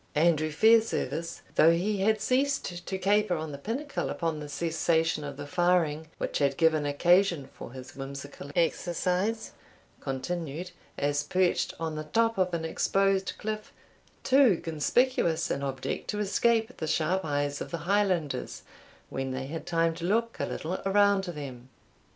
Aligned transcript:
Andrew 0.15 0.49
Fairservice, 0.49 1.41
though 1.53 1.69
he 1.69 1.97
had 1.99 2.19
ceased 2.19 2.83
to 2.87 2.97
caper 2.97 3.35
on 3.37 3.51
the 3.51 3.59
pinnacle 3.59 4.09
upon 4.09 4.39
the 4.39 4.49
cessation 4.49 5.23
of 5.23 5.37
the 5.37 5.45
firing, 5.45 6.07
which 6.17 6.39
had 6.39 6.57
given 6.57 6.87
occasion 6.87 7.47
for 7.53 7.73
his 7.73 7.95
whimsical 7.95 8.49
exercise, 8.55 9.51
continued, 9.99 10.71
as 10.97 11.21
perched 11.21 11.75
on 11.79 11.93
the 11.93 12.05
top 12.05 12.39
of 12.39 12.51
an 12.51 12.65
exposed 12.65 13.33
cliff, 13.37 13.71
too 14.23 14.59
conspicuous 14.63 15.51
an 15.51 15.61
object 15.61 16.07
to 16.09 16.17
escape 16.17 16.75
the 16.77 16.87
sharp 16.87 17.23
eyes 17.23 17.61
of 17.61 17.69
the 17.69 17.85
Highlanders, 17.85 18.63
when 19.11 19.29
they 19.29 19.45
had 19.45 19.67
time 19.67 19.93
to 19.93 20.05
look 20.05 20.35
a 20.39 20.47
little 20.47 20.81
around 20.83 21.25
them. 21.25 21.69